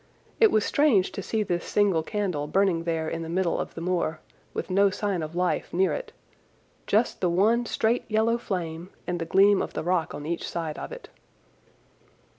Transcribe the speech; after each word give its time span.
It 0.39 0.49
was 0.49 0.65
strange 0.65 1.11
to 1.11 1.21
see 1.21 1.43
this 1.43 1.63
single 1.63 2.01
candle 2.01 2.47
burning 2.47 2.85
there 2.85 3.07
in 3.07 3.21
the 3.21 3.29
middle 3.29 3.59
of 3.59 3.75
the 3.75 3.81
moor, 3.81 4.19
with 4.51 4.71
no 4.71 4.89
sign 4.89 5.21
of 5.21 5.35
life 5.35 5.71
near 5.71 5.93
it—just 5.93 7.21
the 7.21 7.29
one 7.29 7.67
straight 7.67 8.09
yellow 8.09 8.39
flame 8.39 8.89
and 9.05 9.19
the 9.19 9.25
gleam 9.29 9.61
of 9.61 9.73
the 9.73 9.83
rock 9.83 10.15
on 10.15 10.25
each 10.25 10.49
side 10.49 10.79
of 10.79 10.91
it. 10.91 11.09